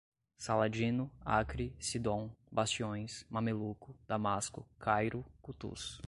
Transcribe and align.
Saladino, 0.35 1.11
Acre, 1.23 1.75
Sidom, 1.79 2.31
bastiões, 2.51 3.23
mameluco, 3.29 3.95
Damasco, 4.07 4.67
Cairo, 4.79 5.23
Cutuz 5.43 5.99